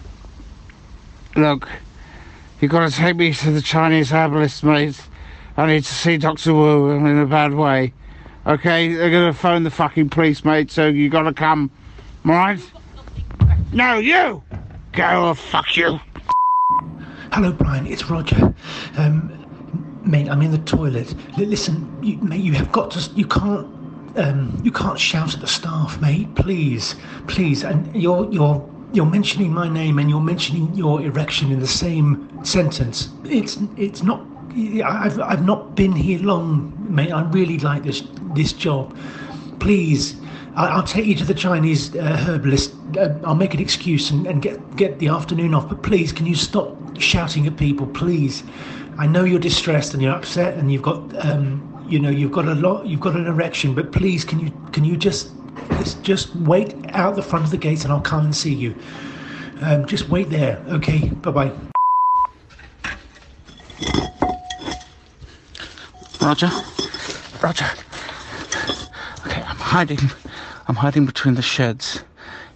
Look, 1.36 1.68
you've 2.62 2.72
got 2.72 2.90
to 2.90 2.96
take 2.96 3.18
me 3.18 3.34
to 3.34 3.52
the 3.52 3.62
Chinese 3.62 4.10
herbalist, 4.10 4.64
mate. 4.64 5.02
I 5.60 5.68
need 5.68 5.84
to 5.84 5.94
see 5.94 6.16
Dr. 6.16 6.54
Wu. 6.54 6.92
I'm 6.92 7.06
in 7.06 7.18
a 7.20 7.26
bad 7.26 7.54
way. 7.54 7.92
Okay, 8.48 8.94
they're 8.94 9.12
gonna 9.12 9.34
phone 9.34 9.64
the 9.64 9.70
fucking 9.70 10.10
police, 10.10 10.46
mate. 10.46 10.72
So 10.72 10.88
you 10.88 11.10
gotta 11.10 11.34
come, 11.34 11.70
alright? 12.26 12.62
No, 13.74 13.96
you. 14.00 14.42
Go 14.94 15.28
or 15.28 15.36
fuck 15.36 15.76
you. 15.76 16.00
Hello, 17.34 17.52
Brian. 17.52 17.86
It's 17.88 18.10
Roger. 18.10 18.54
Um, 18.98 20.02
mate, 20.06 20.30
I'm 20.30 20.42
in 20.42 20.52
the 20.52 20.60
toilet. 20.60 21.14
L- 21.38 21.46
listen, 21.46 21.94
you, 22.02 22.18
mate, 22.20 22.42
you 22.42 22.54
have 22.54 22.72
got 22.72 22.92
to. 22.92 23.12
You 23.12 23.28
can't. 23.28 23.68
Um, 24.18 24.60
you 24.64 24.72
can't 24.72 25.00
shout 25.00 25.36
at 25.36 25.42
the 25.42 25.48
staff, 25.48 26.00
mate. 26.02 26.34
Please, 26.36 26.96
please. 27.28 27.66
And 27.66 27.94
you're 27.94 28.32
you're 28.32 28.68
you're 28.94 29.06
mentioning 29.06 29.54
my 29.54 29.68
name 29.68 30.00
and 30.00 30.10
you're 30.10 30.22
mentioning 30.22 30.74
your 30.74 31.02
erection 31.02 31.52
in 31.52 31.60
the 31.60 31.68
same 31.68 32.30
sentence. 32.46 33.10
It's 33.26 33.58
it's 33.76 34.04
not. 34.04 34.26
I've 34.84 35.20
I've 35.20 35.46
not 35.46 35.76
been 35.76 35.92
here 35.92 36.20
long, 36.20 36.76
mate. 36.90 37.12
I 37.12 37.24
really 37.30 37.60
like 37.60 37.84
this 37.84 38.04
this 38.36 38.54
job. 38.54 38.96
Please, 39.60 40.16
I'll 40.56 40.84
take 40.84 41.06
you 41.06 41.16
to 41.16 41.26
the 41.26 41.34
Chinese 41.34 41.96
uh, 41.96 42.18
herbalist. 42.18 42.74
Uh, 42.98 43.14
I'll 43.24 43.36
make 43.36 43.54
an 43.54 43.60
excuse 43.60 44.12
and, 44.12 44.26
and 44.28 44.42
get 44.42 44.76
get 44.76 45.00
the 45.00 45.08
afternoon 45.08 45.54
off. 45.54 45.70
But 45.70 45.84
please, 45.84 46.12
can 46.12 46.26
you 46.26 46.36
stop 46.36 46.76
shouting 47.00 47.48
at 47.48 47.58
people, 47.58 47.88
please? 47.88 48.44
I 48.98 49.08
know 49.08 49.24
you're 49.24 49.40
distressed 49.40 49.94
and 49.94 50.04
you're 50.04 50.14
upset 50.14 50.58
and 50.58 50.72
you've 50.72 50.82
got 50.82 51.26
um, 51.26 51.86
you 51.88 52.00
know 52.00 52.10
you've 52.10 52.32
got 52.32 52.48
a 52.48 52.56
lot 52.56 52.86
you've 52.86 53.00
got 53.00 53.16
an 53.16 53.28
erection, 53.28 53.74
but 53.74 53.92
please, 53.92 54.26
can 54.26 54.40
you 54.40 54.52
can 54.72 54.84
you 54.84 54.98
just 54.98 55.32
just, 55.78 56.04
just 56.04 56.36
wait 56.36 56.76
out 56.90 57.16
the 57.16 57.24
front 57.24 57.46
of 57.46 57.52
the 57.52 57.58
gate 57.58 57.84
and 57.84 57.94
I'll 57.94 58.02
come 58.02 58.26
and 58.26 58.36
see 58.36 58.54
you. 58.54 58.76
Um, 59.62 59.86
just 59.86 60.10
wait 60.10 60.30
there, 60.30 60.64
okay? 60.70 61.10
Bye 61.10 61.32
bye. 61.32 61.52
Roger? 66.30 66.52
Roger. 67.42 67.66
Okay, 69.26 69.42
I'm 69.42 69.56
hiding. 69.56 70.12
I'm 70.68 70.76
hiding 70.76 71.08
between 71.08 71.34
the 71.34 71.42
sheds. 71.42 72.04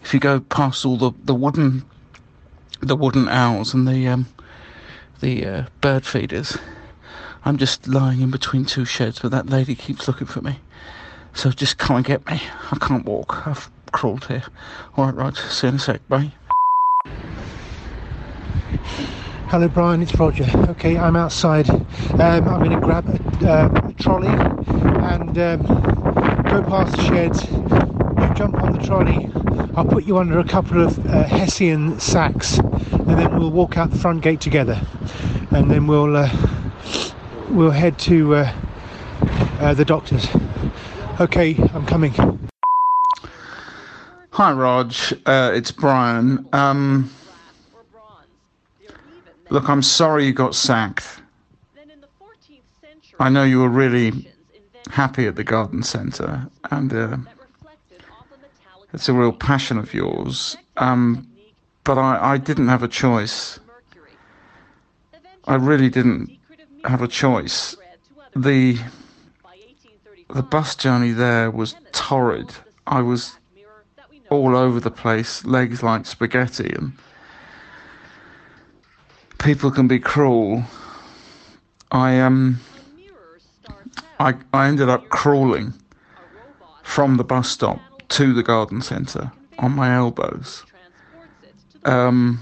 If 0.03 0.13
you 0.13 0.19
go 0.19 0.41
past 0.41 0.85
all 0.85 0.95
the, 0.95 1.11
the 1.23 1.33
wooden 1.33 1.83
the 2.81 2.95
wooden 2.95 3.27
owls 3.27 3.73
and 3.73 3.87
the 3.87 4.07
um 4.07 4.27
the 5.21 5.43
uh, 5.43 5.65
bird 5.81 6.05
feeders, 6.05 6.55
I'm 7.45 7.57
just 7.57 7.87
lying 7.87 8.21
in 8.21 8.29
between 8.29 8.63
two 8.63 8.85
sheds, 8.85 9.17
but 9.17 9.31
that 9.31 9.49
lady 9.49 9.73
keeps 9.73 10.07
looking 10.07 10.27
for 10.27 10.41
me. 10.41 10.59
So 11.33 11.49
just 11.49 11.79
come 11.79 11.95
and 11.95 12.05
get 12.05 12.23
me. 12.27 12.43
I 12.71 12.77
can't 12.79 13.03
walk. 13.05 13.47
I've 13.47 13.71
crawled 13.91 14.25
here. 14.25 14.43
All 14.97 15.05
right, 15.05 15.15
right. 15.15 15.35
See 15.35 15.65
you 15.65 15.69
in 15.69 15.77
a 15.77 15.79
sec. 15.79 16.07
Bye. 16.07 16.31
Hello, 19.53 19.67
Brian. 19.67 20.01
It's 20.01 20.15
Roger. 20.15 20.47
Okay, 20.69 20.97
I'm 20.97 21.15
outside. 21.15 21.69
Um, 21.69 21.83
I'm 22.19 22.63
going 22.63 22.71
to 22.71 22.79
grab 22.79 23.07
a, 23.07 23.47
uh, 23.47 23.87
a 23.87 23.93
trolley 24.01 24.25
and 24.27 25.37
um, 25.37 25.61
go 26.49 26.63
past 26.63 26.95
the 26.95 27.03
sheds. 27.03 27.43
You 27.51 28.33
jump 28.35 28.55
on 28.63 28.73
the 28.73 28.79
trolley. 28.83 29.29
I'll 29.75 29.85
put 29.85 30.05
you 30.05 30.17
under 30.17 30.39
a 30.39 30.43
couple 30.43 30.81
of 30.81 30.97
uh, 31.05 31.25
Hessian 31.25 31.99
sacks, 31.99 32.57
and 32.57 33.09
then 33.09 33.37
we'll 33.37 33.51
walk 33.51 33.77
out 33.77 33.91
the 33.91 33.99
front 33.99 34.23
gate 34.23 34.41
together. 34.41 34.81
And 35.51 35.69
then 35.69 35.85
we'll 35.85 36.17
uh, 36.17 36.31
we'll 37.51 37.69
head 37.69 37.99
to 37.99 38.33
uh, 38.33 38.55
uh, 39.59 39.75
the 39.75 39.85
doctor's. 39.85 40.27
Okay, 41.19 41.55
I'm 41.75 41.85
coming. 41.85 42.49
Hi, 44.31 44.51
Rog. 44.51 44.95
Uh, 45.27 45.51
it's 45.53 45.69
Brian. 45.69 46.49
Um, 46.53 47.11
look, 49.53 49.69
I'm 49.69 49.83
sorry 49.83 50.25
you 50.25 50.33
got 50.33 50.55
sacked. 50.55 51.21
I 53.19 53.29
know 53.29 53.43
you 53.43 53.59
were 53.59 53.69
really 53.69 54.27
happy 54.89 55.27
at 55.27 55.35
the 55.35 55.43
garden 55.43 55.83
centre, 55.83 56.49
and 56.71 56.91
uh, 56.91 57.17
it's 58.93 59.07
a 59.07 59.13
real 59.13 59.31
passion 59.31 59.77
of 59.77 59.93
yours. 59.93 60.57
Um, 60.77 61.27
but 61.83 61.99
I, 61.99 62.33
I 62.33 62.37
didn't 62.37 62.67
have 62.67 62.81
a 62.81 62.87
choice. 62.87 63.59
I 65.45 65.55
really 65.55 65.89
didn't 65.89 66.35
have 66.85 67.03
a 67.03 67.07
choice. 67.07 67.75
The 68.35 68.79
the 70.33 70.41
bus 70.41 70.75
journey 70.75 71.11
there 71.11 71.51
was 71.51 71.75
torrid. 71.91 72.49
I 72.87 73.03
was 73.03 73.37
all 74.31 74.55
over 74.55 74.79
the 74.79 74.89
place, 74.89 75.45
legs 75.45 75.83
like 75.83 76.07
spaghetti, 76.07 76.73
and 76.75 76.93
people 79.43 79.69
can 79.69 79.87
be 79.87 79.99
cruel. 79.99 80.63
I 81.91 82.19
um, 82.19 82.59
I 84.19 84.33
I 84.53 84.67
ended 84.67 84.89
up 84.89 85.09
crawling 85.09 85.73
from 86.81 87.17
the 87.17 87.23
bus 87.23 87.49
stop 87.49 87.79
to 88.09 88.33
the 88.33 88.43
garden 88.43 88.81
centre 88.81 89.31
on 89.59 89.73
my 89.73 89.93
elbows. 89.93 90.63
Um, 91.85 92.41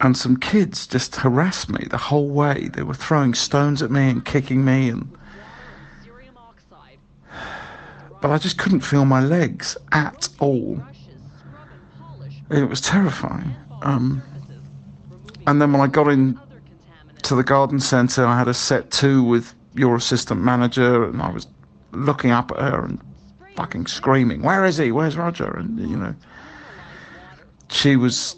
and 0.00 0.16
some 0.16 0.38
kids 0.38 0.86
just 0.86 1.16
harassed 1.16 1.68
me 1.68 1.86
the 1.90 1.98
whole 1.98 2.30
way. 2.30 2.70
They 2.72 2.82
were 2.82 2.94
throwing 2.94 3.34
stones 3.34 3.82
at 3.82 3.90
me 3.90 4.08
and 4.08 4.24
kicking 4.24 4.64
me 4.64 4.88
and 4.88 5.16
but 8.22 8.30
I 8.30 8.36
just 8.38 8.58
couldn't 8.58 8.80
feel 8.80 9.06
my 9.06 9.20
legs 9.20 9.78
at 9.92 10.28
all. 10.40 10.82
It 12.50 12.68
was 12.68 12.82
terrifying. 12.82 13.54
Um, 13.80 14.22
and 15.46 15.60
then 15.60 15.72
when 15.72 15.80
I 15.80 15.86
got 15.86 16.08
in 16.08 16.38
to 17.22 17.34
the 17.34 17.42
garden 17.42 17.80
centre, 17.80 18.24
I 18.26 18.38
had 18.38 18.48
a 18.48 18.54
set 18.54 18.90
to 18.92 19.22
with 19.22 19.54
your 19.74 19.96
assistant 19.96 20.42
manager, 20.42 21.04
and 21.04 21.22
I 21.22 21.30
was 21.30 21.46
looking 21.92 22.30
up 22.30 22.52
at 22.52 22.58
her 22.58 22.84
and 22.84 23.00
fucking 23.56 23.86
screaming, 23.86 24.42
"Where 24.42 24.64
is 24.64 24.76
he? 24.76 24.92
Where's 24.92 25.16
Roger?" 25.16 25.56
And 25.56 25.78
you 25.78 25.96
know, 25.96 26.14
she 27.68 27.96
was 27.96 28.36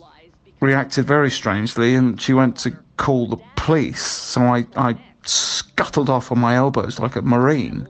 reacted 0.60 1.06
very 1.06 1.30
strangely, 1.30 1.94
and 1.94 2.20
she 2.20 2.34
went 2.34 2.56
to 2.58 2.72
call 2.96 3.26
the 3.28 3.38
police. 3.56 4.02
So 4.02 4.42
I 4.42 4.66
I 4.76 4.96
scuttled 5.24 6.10
off 6.10 6.32
on 6.32 6.38
my 6.38 6.56
elbows 6.56 6.98
like 6.98 7.16
a 7.16 7.22
marine 7.22 7.88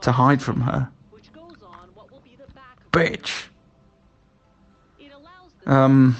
to 0.00 0.12
hide 0.12 0.42
from 0.42 0.60
her 0.60 0.88
bitch. 2.92 3.44
Um, 5.66 6.16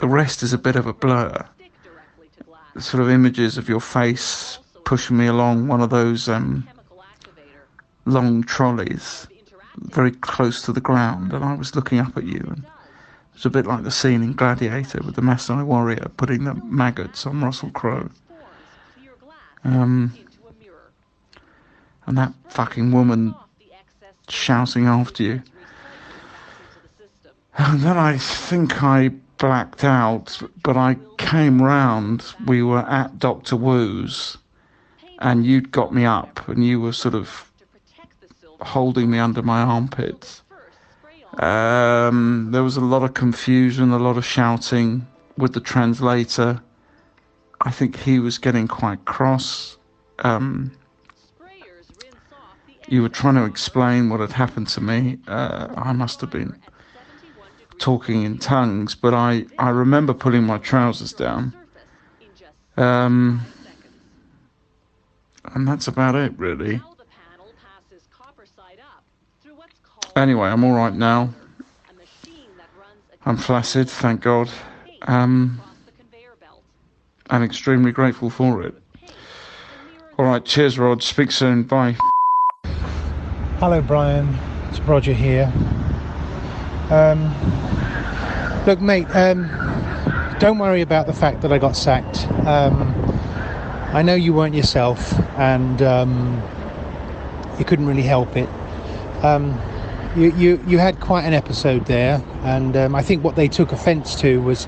the 0.00 0.08
rest 0.08 0.42
is 0.42 0.54
a 0.54 0.58
bit 0.58 0.76
of 0.76 0.86
a 0.86 0.94
blur. 0.94 1.46
Sort 2.78 3.02
of 3.02 3.10
images 3.10 3.58
of 3.58 3.68
your 3.68 3.80
face 3.80 4.58
pushing 4.84 5.18
me 5.18 5.26
along 5.26 5.68
one 5.68 5.82
of 5.82 5.90
those 5.90 6.26
um, 6.28 6.66
long 8.06 8.42
trolleys, 8.42 9.26
very 9.76 10.10
close 10.10 10.62
to 10.62 10.72
the 10.72 10.80
ground, 10.80 11.34
and 11.34 11.44
I 11.44 11.54
was 11.54 11.76
looking 11.76 11.98
up 11.98 12.16
at 12.16 12.24
you. 12.24 12.40
And 12.48 12.64
it 12.64 13.34
was 13.34 13.44
a 13.44 13.50
bit 13.50 13.66
like 13.66 13.84
the 13.84 13.90
scene 13.90 14.22
in 14.22 14.32
Gladiator 14.32 15.00
with 15.04 15.16
the 15.16 15.22
Maasai 15.22 15.64
warrior 15.64 16.10
putting 16.16 16.44
the 16.44 16.54
maggots 16.54 17.26
on 17.26 17.42
Russell 17.42 17.70
Crowe. 17.70 18.08
Um, 19.64 20.14
and 22.06 22.16
that 22.16 22.32
fucking 22.48 22.90
woman 22.90 23.34
shouting 24.30 24.86
after 24.86 25.22
you. 25.22 25.42
And 27.58 27.80
then 27.80 27.98
I 27.98 28.16
think 28.16 28.82
I 28.82 29.10
blacked 29.40 29.84
out, 29.84 30.40
but 30.62 30.76
I 30.76 30.96
came 31.16 31.60
round. 31.60 32.34
We 32.46 32.62
were 32.62 32.80
at 32.80 33.18
Dr. 33.18 33.56
Wu's, 33.56 34.36
and 35.18 35.44
you'd 35.44 35.72
got 35.72 35.92
me 35.92 36.04
up, 36.04 36.46
and 36.46 36.64
you 36.64 36.80
were 36.80 36.92
sort 36.92 37.14
of 37.14 37.50
holding 38.60 39.10
me 39.10 39.18
under 39.18 39.42
my 39.42 39.62
armpits. 39.62 40.42
Um, 41.38 42.50
there 42.52 42.62
was 42.62 42.76
a 42.76 42.82
lot 42.82 43.02
of 43.02 43.14
confusion, 43.14 43.90
a 43.92 43.98
lot 43.98 44.18
of 44.18 44.24
shouting 44.24 45.06
with 45.38 45.54
the 45.54 45.60
translator. 45.60 46.60
I 47.62 47.70
think 47.70 47.96
he 47.96 48.18
was 48.18 48.36
getting 48.36 48.68
quite 48.68 49.04
cross. 49.06 49.78
Um, 50.18 50.70
you 52.88 53.00
were 53.00 53.08
trying 53.08 53.36
to 53.36 53.44
explain 53.44 54.10
what 54.10 54.20
had 54.20 54.32
happened 54.32 54.68
to 54.68 54.80
me. 54.82 55.18
Uh, 55.28 55.68
I 55.76 55.92
must 55.92 56.20
have 56.20 56.30
been 56.30 56.60
talking 57.80 58.22
in 58.22 58.38
tongues, 58.38 58.94
but 58.94 59.14
I, 59.14 59.46
I 59.58 59.70
remember 59.70 60.14
pulling 60.14 60.44
my 60.44 60.58
trousers 60.58 61.12
down. 61.12 61.52
Um, 62.76 63.40
and 65.54 65.66
that's 65.66 65.88
about 65.88 66.14
it, 66.14 66.38
really. 66.38 66.80
Anyway, 70.16 70.48
I'm 70.48 70.64
all 70.64 70.74
right 70.74 70.94
now. 70.94 71.30
I'm 73.26 73.36
flaccid, 73.36 73.90
thank 73.90 74.22
God. 74.22 74.50
Um, 75.02 75.60
I'm 77.28 77.42
extremely 77.42 77.92
grateful 77.92 78.30
for 78.30 78.62
it. 78.62 78.74
All 80.18 80.26
right, 80.26 80.44
cheers, 80.44 80.78
Rod. 80.78 81.02
Speak 81.02 81.30
soon. 81.30 81.62
Bye. 81.62 81.96
Hello, 83.58 83.80
Brian. 83.80 84.36
It's 84.68 84.80
Roger 84.80 85.12
here. 85.12 85.52
Um, 86.90 87.30
look, 88.66 88.80
mate, 88.80 89.06
um, 89.14 89.48
don't 90.38 90.58
worry 90.58 90.80
about 90.80 91.06
the 91.06 91.12
fact 91.12 91.42
that 91.42 91.52
I 91.52 91.58
got 91.58 91.76
sacked. 91.76 92.26
Um, 92.46 92.94
I 93.92 94.02
know 94.02 94.14
you 94.14 94.32
weren't 94.32 94.54
yourself 94.54 95.12
and 95.38 95.82
um, 95.82 96.42
you 97.58 97.64
couldn't 97.64 97.86
really 97.86 98.02
help 98.02 98.36
it. 98.36 98.48
Um, 99.22 99.60
you, 100.16 100.32
you, 100.32 100.64
you 100.66 100.78
had 100.78 101.00
quite 101.00 101.24
an 101.24 101.34
episode 101.34 101.86
there, 101.86 102.22
and 102.42 102.76
um, 102.76 102.94
I 102.94 103.02
think 103.02 103.22
what 103.22 103.36
they 103.36 103.48
took 103.48 103.72
offence 103.72 104.14
to 104.16 104.40
was 104.42 104.66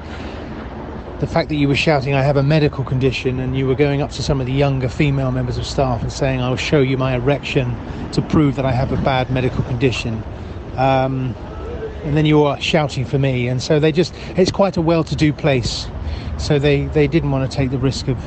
the 1.19 1.27
fact 1.27 1.49
that 1.49 1.57
you 1.57 1.69
were 1.69 1.77
shouting, 1.77 2.15
I 2.15 2.23
have 2.23 2.37
a 2.37 2.43
medical 2.43 2.85
condition, 2.85 3.41
and 3.41 3.57
you 3.57 3.67
were 3.67 3.75
going 3.75 4.03
up 4.03 4.11
to 4.13 4.23
some 4.23 4.41
of 4.41 4.47
the 4.47 4.53
younger 4.53 4.89
female 4.89 5.33
members 5.33 5.59
of 5.59 5.67
staff 5.67 6.03
and 6.03 6.13
saying, 6.13 6.41
I 6.41 6.49
will 6.49 6.57
show 6.57 6.81
you 6.81 6.97
my 6.97 7.15
erection 7.15 7.77
to 8.13 8.23
prove 8.23 8.57
that 8.57 8.65
I 8.65 8.73
have 8.73 8.93
a 8.93 8.97
bad 8.99 9.31
medical 9.31 9.65
condition. 9.65 10.23
Um, 10.77 11.35
and 12.05 12.17
then 12.17 12.27
you're 12.27 12.59
shouting 12.61 13.05
for 13.05 13.19
me, 13.19 13.49
and 13.49 13.63
so 13.63 13.79
they 13.79 13.93
just 13.93 14.15
it's 14.37 14.51
quite 14.51 14.77
a 14.77 14.83
well-to-do 14.83 15.33
place, 15.33 15.87
so 16.39 16.59
they 16.59 16.87
they 16.87 17.07
didn't 17.07 17.31
want 17.31 17.51
to 17.51 17.57
take 17.57 17.71
the 17.71 17.79
risk 17.79 18.09
of 18.09 18.19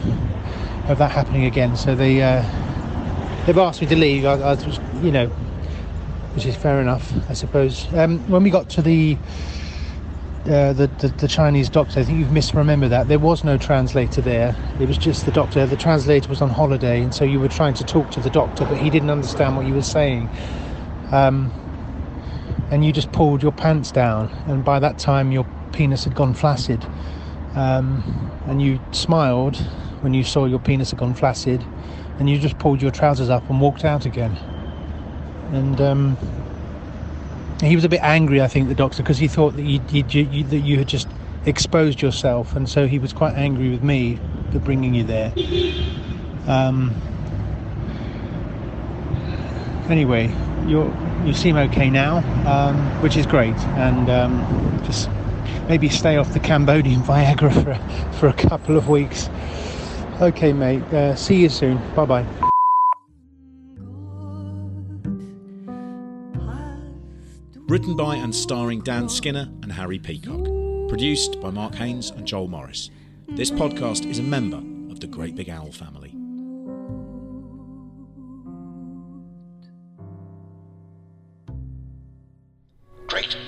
of 0.89 0.97
that 0.97 1.11
happening 1.11 1.45
again. 1.45 1.75
So 1.75 1.95
they 1.95 2.21
uh, 2.21 2.43
they've 3.45 3.57
asked 3.57 3.81
me 3.81 3.87
to 3.87 3.95
leave. 3.95 4.25
I, 4.25 4.33
I 4.33 4.53
was, 4.53 4.79
you 5.01 5.11
know, 5.11 5.27
which 6.35 6.45
is 6.45 6.55
fair 6.55 6.81
enough, 6.81 7.11
I 7.29 7.33
suppose. 7.33 7.91
Um, 7.93 8.19
when 8.29 8.43
we 8.43 8.49
got 8.49 8.69
to 8.71 8.81
the 8.81 9.17
uh, 10.45 10.73
the, 10.73 10.85
the, 10.99 11.07
the 11.07 11.27
Chinese 11.27 11.69
doctor. 11.69 11.99
I 11.99 12.03
think 12.03 12.19
you've 12.19 12.27
misremembered 12.27 12.89
that. 12.89 13.07
There 13.07 13.17
was 13.17 13.43
no 13.43 13.57
translator 13.57 14.21
there. 14.21 14.55
It 14.79 14.87
was 14.87 14.95
just 14.95 15.25
the 15.25 15.31
doctor. 15.31 15.65
The 15.65 15.75
translator 15.75 16.29
was 16.29 16.39
on 16.39 16.51
holiday, 16.51 17.01
and 17.01 17.15
so 17.15 17.25
you 17.25 17.39
were 17.39 17.47
trying 17.47 17.73
to 17.75 17.83
talk 17.83 18.11
to 18.11 18.19
the 18.19 18.29
doctor, 18.29 18.63
but 18.65 18.77
he 18.77 18.91
didn't 18.91 19.09
understand 19.09 19.57
what 19.57 19.65
you 19.65 19.73
were 19.73 19.81
saying. 19.81 20.29
Um, 21.11 21.51
and 22.71 22.83
you 22.85 22.91
just 22.91 23.11
pulled 23.11 23.43
your 23.43 23.51
pants 23.51 23.91
down, 23.91 24.29
and 24.47 24.63
by 24.63 24.79
that 24.79 24.97
time 24.97 25.31
your 25.31 25.45
penis 25.71 26.03
had 26.03 26.15
gone 26.15 26.33
flaccid. 26.33 26.85
Um, 27.55 28.31
and 28.47 28.61
you 28.61 28.79
smiled 28.91 29.57
when 30.01 30.13
you 30.13 30.23
saw 30.23 30.45
your 30.45 30.59
penis 30.59 30.91
had 30.91 30.99
gone 30.99 31.13
flaccid, 31.13 31.63
and 32.19 32.29
you 32.29 32.39
just 32.39 32.57
pulled 32.59 32.81
your 32.81 32.91
trousers 32.91 33.29
up 33.29 33.49
and 33.49 33.61
walked 33.61 33.85
out 33.85 34.05
again. 34.05 34.37
And 35.51 35.79
um, 35.79 36.17
he 37.61 37.75
was 37.75 37.85
a 37.85 37.89
bit 37.89 38.01
angry, 38.01 38.41
I 38.41 38.47
think, 38.47 38.67
the 38.67 38.75
doctor, 38.75 39.03
because 39.03 39.17
he 39.17 39.27
thought 39.27 39.55
that 39.55 39.63
you, 39.63 39.81
you, 39.89 40.03
you, 40.09 40.43
that 40.45 40.59
you 40.59 40.77
had 40.77 40.87
just 40.87 41.07
exposed 41.45 42.01
yourself, 42.01 42.55
and 42.55 42.67
so 42.67 42.87
he 42.87 42.99
was 42.99 43.13
quite 43.13 43.35
angry 43.35 43.69
with 43.69 43.83
me 43.83 44.19
for 44.51 44.59
bringing 44.59 44.93
you 44.93 45.03
there. 45.03 45.31
Um, 46.47 46.93
anyway, 49.89 50.33
you 50.67 50.93
you 51.25 51.33
seem 51.33 51.57
okay 51.57 51.89
now, 51.89 52.17
um, 52.47 52.75
which 53.01 53.17
is 53.17 53.25
great, 53.25 53.55
and 53.77 54.09
um, 54.09 54.81
just 54.85 55.09
maybe 55.67 55.89
stay 55.89 56.17
off 56.17 56.33
the 56.33 56.39
Cambodian 56.39 57.01
Viagra 57.01 57.51
for 57.53 58.17
for 58.17 58.27
a 58.27 58.33
couple 58.33 58.77
of 58.77 58.89
weeks. 58.89 59.29
Okay, 60.21 60.53
mate. 60.53 60.83
Uh, 60.93 61.15
see 61.15 61.35
you 61.35 61.49
soon. 61.49 61.77
Bye 61.95 62.05
bye. 62.05 62.25
Written 67.67 67.95
by 67.95 68.15
and 68.15 68.33
starring 68.33 68.81
Dan 68.81 69.09
Skinner 69.09 69.49
and 69.63 69.71
Harry 69.71 69.97
Peacock. 69.97 70.45
Produced 70.87 71.41
by 71.41 71.49
Mark 71.49 71.73
Haynes 71.75 72.11
and 72.11 72.27
Joel 72.27 72.47
Morris. 72.47 72.91
This 73.29 73.49
podcast 73.49 74.07
is 74.07 74.19
a 74.19 74.23
member 74.23 74.57
of 74.91 74.99
the 74.99 75.07
Great 75.07 75.35
Big 75.35 75.49
Owl 75.49 75.71
family. 75.71 76.04
Great. 83.15 83.44